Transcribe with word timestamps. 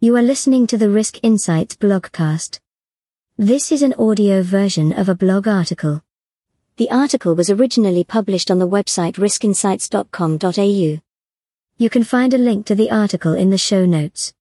You 0.00 0.14
are 0.14 0.22
listening 0.22 0.68
to 0.68 0.78
the 0.78 0.90
Risk 0.90 1.18
Insights 1.24 1.74
blogcast. 1.74 2.60
This 3.36 3.72
is 3.72 3.82
an 3.82 3.94
audio 3.94 4.44
version 4.44 4.92
of 4.92 5.08
a 5.08 5.14
blog 5.16 5.48
article. 5.48 6.04
The 6.76 6.88
article 6.88 7.34
was 7.34 7.50
originally 7.50 8.04
published 8.04 8.48
on 8.48 8.60
the 8.60 8.68
website 8.68 9.14
riskinsights.com.au. 9.14 11.02
You 11.78 11.90
can 11.90 12.04
find 12.04 12.32
a 12.32 12.38
link 12.38 12.64
to 12.66 12.76
the 12.76 12.92
article 12.92 13.34
in 13.34 13.50
the 13.50 13.58
show 13.58 13.86
notes. 13.86 14.32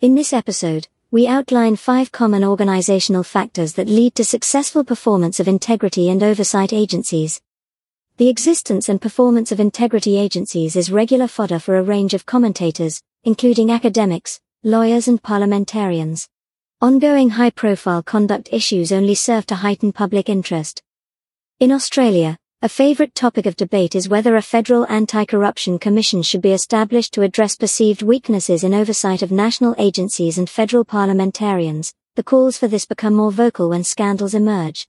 In 0.00 0.14
this 0.14 0.32
episode, 0.32 0.88
we 1.10 1.26
outline 1.26 1.76
five 1.76 2.10
common 2.10 2.42
organizational 2.42 3.24
factors 3.24 3.74
that 3.74 3.88
lead 3.88 4.14
to 4.14 4.24
successful 4.24 4.84
performance 4.84 5.38
of 5.38 5.48
integrity 5.48 6.08
and 6.08 6.22
oversight 6.22 6.72
agencies. 6.72 7.42
The 8.16 8.30
existence 8.30 8.88
and 8.88 9.02
performance 9.02 9.52
of 9.52 9.60
integrity 9.60 10.16
agencies 10.16 10.76
is 10.76 10.90
regular 10.90 11.28
fodder 11.28 11.58
for 11.58 11.76
a 11.76 11.82
range 11.82 12.14
of 12.14 12.24
commentators, 12.24 13.02
including 13.22 13.70
academics, 13.70 14.40
lawyers 14.64 15.06
and 15.06 15.22
parliamentarians. 15.22 16.26
Ongoing 16.80 17.30
high-profile 17.30 18.02
conduct 18.02 18.48
issues 18.50 18.90
only 18.90 19.14
serve 19.14 19.46
to 19.46 19.54
heighten 19.54 19.92
public 19.92 20.28
interest. 20.28 20.82
In 21.60 21.70
Australia, 21.70 22.36
a 22.62 22.68
favourite 22.68 23.14
topic 23.14 23.46
of 23.46 23.54
debate 23.54 23.94
is 23.94 24.08
whether 24.08 24.34
a 24.34 24.42
federal 24.42 24.84
anti-corruption 24.88 25.78
commission 25.78 26.22
should 26.22 26.42
be 26.42 26.50
established 26.50 27.14
to 27.14 27.22
address 27.22 27.54
perceived 27.54 28.02
weaknesses 28.02 28.64
in 28.64 28.74
oversight 28.74 29.22
of 29.22 29.30
national 29.30 29.76
agencies 29.78 30.38
and 30.38 30.50
federal 30.50 30.84
parliamentarians. 30.84 31.94
The 32.16 32.24
calls 32.24 32.58
for 32.58 32.66
this 32.66 32.84
become 32.84 33.14
more 33.14 33.30
vocal 33.30 33.68
when 33.68 33.84
scandals 33.84 34.34
emerge. 34.34 34.88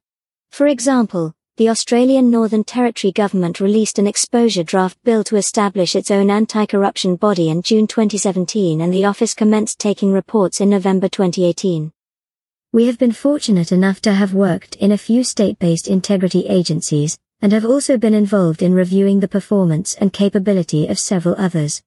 For 0.49 0.65
example, 0.65 1.35
the 1.59 1.67
Australian 1.67 2.31
Northern 2.31 2.63
Territory 2.63 3.11
government 3.11 3.59
released 3.59 3.99
an 3.99 4.07
exposure 4.07 4.63
draft 4.63 4.97
bill 5.03 5.25
to 5.25 5.35
establish 5.35 5.93
its 5.93 6.09
own 6.09 6.31
anti-corruption 6.31 7.17
body 7.17 7.49
in 7.49 7.61
June 7.61 7.85
2017 7.85 8.79
and 8.79 8.93
the 8.93 9.03
office 9.03 9.33
commenced 9.33 9.77
taking 9.77 10.13
reports 10.13 10.61
in 10.61 10.69
November 10.69 11.09
2018. 11.09 11.91
We 12.71 12.85
have 12.85 12.97
been 12.97 13.11
fortunate 13.11 13.73
enough 13.73 13.99
to 14.03 14.13
have 14.13 14.33
worked 14.33 14.77
in 14.77 14.93
a 14.93 14.97
few 14.97 15.21
state-based 15.21 15.89
integrity 15.89 16.47
agencies, 16.47 17.19
and 17.41 17.51
have 17.51 17.65
also 17.65 17.97
been 17.97 18.13
involved 18.13 18.61
in 18.61 18.73
reviewing 18.73 19.19
the 19.19 19.27
performance 19.27 19.95
and 19.95 20.13
capability 20.13 20.87
of 20.87 20.97
several 20.97 21.35
others. 21.37 21.83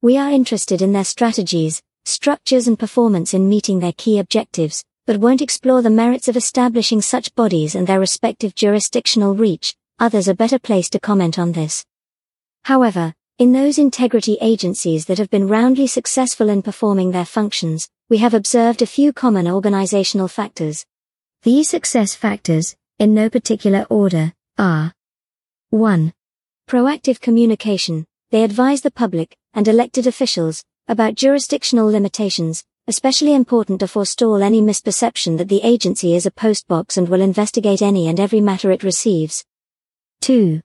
We 0.00 0.18
are 0.18 0.32
interested 0.32 0.82
in 0.82 0.92
their 0.92 1.04
strategies, 1.04 1.80
structures 2.04 2.66
and 2.66 2.76
performance 2.76 3.34
in 3.34 3.48
meeting 3.48 3.78
their 3.78 3.92
key 3.92 4.18
objectives, 4.18 4.82
but 5.06 5.18
won't 5.18 5.42
explore 5.42 5.82
the 5.82 5.90
merits 5.90 6.28
of 6.28 6.36
establishing 6.36 7.00
such 7.00 7.34
bodies 7.34 7.74
and 7.74 7.86
their 7.86 8.00
respective 8.00 8.54
jurisdictional 8.54 9.34
reach, 9.34 9.74
others 9.98 10.28
are 10.28 10.34
better 10.34 10.58
placed 10.58 10.92
to 10.92 11.00
comment 11.00 11.38
on 11.38 11.52
this. 11.52 11.84
However, 12.64 13.14
in 13.38 13.52
those 13.52 13.78
integrity 13.78 14.38
agencies 14.40 15.06
that 15.06 15.18
have 15.18 15.30
been 15.30 15.48
roundly 15.48 15.86
successful 15.86 16.48
in 16.48 16.62
performing 16.62 17.10
their 17.10 17.24
functions, 17.24 17.88
we 18.08 18.18
have 18.18 18.34
observed 18.34 18.82
a 18.82 18.86
few 18.86 19.12
common 19.12 19.48
organizational 19.48 20.28
factors. 20.28 20.84
These 21.42 21.68
success 21.68 22.14
factors, 22.14 22.76
in 22.98 23.14
no 23.14 23.28
particular 23.28 23.84
order, 23.90 24.32
are 24.58 24.92
1. 25.70 26.12
Proactive 26.68 27.20
communication. 27.20 28.06
They 28.30 28.44
advise 28.44 28.82
the 28.82 28.90
public 28.90 29.36
and 29.54 29.66
elected 29.66 30.06
officials 30.06 30.62
about 30.86 31.14
jurisdictional 31.14 31.90
limitations, 31.90 32.64
especially 32.88 33.34
important 33.34 33.80
to 33.80 33.86
forestall 33.86 34.42
any 34.42 34.60
misperception 34.60 35.38
that 35.38 35.48
the 35.48 35.62
agency 35.62 36.14
is 36.14 36.26
a 36.26 36.30
postbox 36.30 36.96
and 36.96 37.08
will 37.08 37.20
investigate 37.20 37.80
any 37.80 38.08
and 38.08 38.18
every 38.18 38.40
matter 38.40 38.72
it 38.72 38.82
receives. 38.82 39.44
2. 40.22 40.60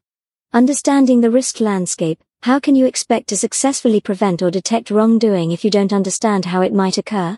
Understanding 0.53 1.21
the 1.21 1.29
risk 1.29 1.59
landscape. 1.59 2.23
How 2.41 2.59
can 2.59 2.75
you 2.75 2.85
expect 2.85 3.27
to 3.29 3.37
successfully 3.37 3.99
prevent 3.99 4.41
or 4.41 4.49
detect 4.49 4.91
wrongdoing 4.91 5.51
if 5.51 5.63
you 5.63 5.71
don't 5.71 5.93
understand 5.93 6.45
how 6.45 6.61
it 6.61 6.73
might 6.73 6.97
occur? 6.97 7.37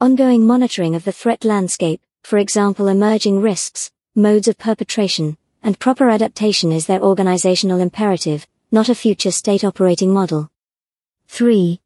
Ongoing 0.00 0.46
monitoring 0.46 0.94
of 0.94 1.04
the 1.04 1.12
threat 1.12 1.44
landscape, 1.44 2.00
for 2.22 2.38
example 2.38 2.88
emerging 2.88 3.40
risks, 3.40 3.90
modes 4.14 4.48
of 4.48 4.58
perpetration, 4.58 5.36
and 5.62 5.78
proper 5.78 6.08
adaptation 6.08 6.72
is 6.72 6.86
their 6.86 7.02
organizational 7.02 7.80
imperative, 7.80 8.46
not 8.72 8.88
a 8.88 8.94
future 8.94 9.30
state 9.30 9.64
operating 9.64 10.12
model. 10.12 10.50
3. 11.28 11.80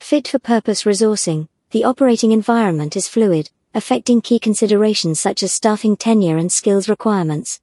Fit 0.00 0.28
for 0.28 0.38
purpose 0.38 0.84
resourcing. 0.84 1.48
The 1.72 1.84
operating 1.84 2.32
environment 2.32 2.96
is 2.96 3.08
fluid, 3.08 3.48
affecting 3.72 4.20
key 4.20 4.38
considerations 4.38 5.18
such 5.18 5.42
as 5.42 5.52
staffing 5.52 5.96
tenure 5.96 6.36
and 6.36 6.52
skills 6.52 6.86
requirements. 6.86 7.62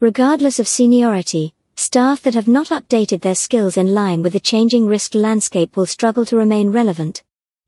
Regardless 0.00 0.58
of 0.58 0.66
seniority, 0.66 1.52
staff 1.76 2.22
that 2.22 2.32
have 2.32 2.48
not 2.48 2.68
updated 2.68 3.20
their 3.20 3.34
skills 3.34 3.76
in 3.76 3.92
line 3.92 4.22
with 4.22 4.32
the 4.32 4.40
changing 4.40 4.86
risk 4.86 5.14
landscape 5.14 5.76
will 5.76 5.84
struggle 5.84 6.24
to 6.24 6.38
remain 6.38 6.72
relevant. 6.72 7.22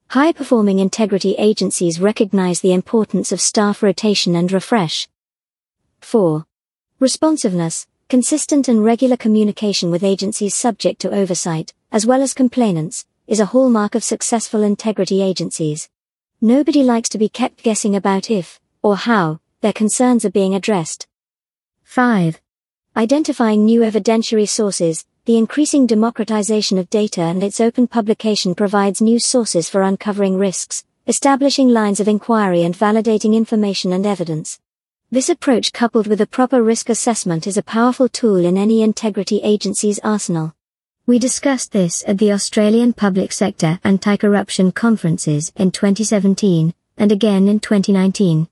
High 0.09 0.33
performing 0.33 0.79
integrity 0.79 1.35
agencies 1.37 2.01
recognize 2.01 2.63
the 2.63 2.73
importance 2.73 3.31
of 3.31 3.43
staff 3.43 3.83
rotation 3.83 4.35
and 4.35 4.51
refresh. 4.51 5.11
4. 6.01 6.47
Responsiveness, 7.01 7.87
consistent 8.09 8.67
and 8.67 8.83
regular 8.83 9.19
communication 9.19 9.91
with 9.91 10.03
agencies 10.03 10.55
subject 10.55 11.03
to 11.03 11.15
oversight, 11.15 11.75
as 11.91 12.07
well 12.07 12.23
as 12.23 12.33
complainants, 12.33 13.05
is 13.33 13.41
a 13.41 13.47
hallmark 13.47 13.95
of 13.95 14.05
successful 14.05 14.63
integrity 14.63 15.23
agencies. 15.23 15.89
Nobody 16.43 16.83
likes 16.83 17.09
to 17.09 17.17
be 17.17 17.31
kept 17.31 17.63
guessing 17.63 17.97
about 17.97 18.31
if, 18.31 18.61
or 18.83 18.95
how, 18.95 19.41
their 19.63 19.73
concerns 19.73 20.27
are 20.27 20.31
being 20.31 20.55
addressed. 20.55 21.07
5. 21.83 22.39
Identifying 22.95 23.65
new 23.65 23.81
evidentiary 23.81 24.47
sources, 24.47 25.07
the 25.25 25.39
increasing 25.39 25.87
democratization 25.87 26.77
of 26.77 26.91
data 26.91 27.23
and 27.23 27.43
its 27.43 27.59
open 27.59 27.87
publication 27.87 28.55
provides 28.55 29.01
new 29.01 29.19
sources 29.19 29.67
for 29.67 29.81
uncovering 29.81 30.37
risks, 30.37 30.85
establishing 31.07 31.71
lines 31.71 32.01
of 32.01 32.09
inquiry 32.09 32.65
and 32.65 32.77
validating 32.77 33.35
information 33.35 33.95
and 33.95 34.05
evidence. 34.05 34.61
This 35.11 35.31
approach 35.31 35.73
coupled 35.73 36.07
with 36.07 36.21
a 36.21 36.27
proper 36.27 36.63
risk 36.63 36.91
assessment 36.91 37.47
is 37.47 37.57
a 37.57 37.63
powerful 37.63 38.11
tool 38.11 38.45
in 38.45 38.59
any 38.59 38.83
integrity 38.83 39.41
agency's 39.43 39.99
arsenal. 40.01 40.55
We 41.05 41.19
discussed 41.19 41.73
this 41.73 42.05
at 42.07 42.19
the 42.19 42.31
Australian 42.31 42.93
Public 42.93 43.33
Sector 43.33 43.81
Anti-Corruption 43.83 44.71
Conferences 44.71 45.53
in 45.57 45.73
2017, 45.73 46.73
and 46.97 47.11
again 47.11 47.49
in 47.49 47.59
2019. 47.59 48.49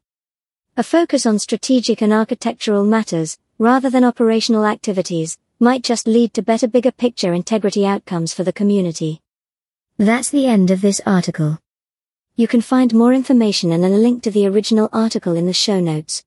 A 0.77 0.83
focus 0.83 1.27
on 1.27 1.39
strategic 1.39 2.03
and 2.03 2.13
architectural 2.13 2.85
matters, 2.85 3.39
rather 3.59 3.89
than 3.89 4.03
operational 4.03 4.67
activities, 4.67 5.39
might 5.61 5.85
just 5.85 6.09
lead 6.09 6.35
to 6.35 6.43
better 6.43 6.67
bigger 6.67 6.91
picture 6.91 7.33
integrity 7.35 7.87
outcomes 7.87 8.35
for 8.35 8.43
the 8.43 8.53
community. 8.53 9.21
That's 9.97 10.31
the 10.31 10.47
end 10.47 10.73
of 10.73 10.81
this 10.81 11.01
article. 11.07 11.61
You 12.35 12.49
can 12.49 12.63
find 12.63 12.93
more 12.93 13.15
information 13.15 13.71
and 13.71 13.85
a 13.85 13.89
link 13.91 14.25
to 14.25 14.31
the 14.33 14.49
original 14.49 14.89
article 14.93 15.37
in 15.37 15.47
the 15.47 15.53
show 15.53 15.79
notes. 15.79 16.19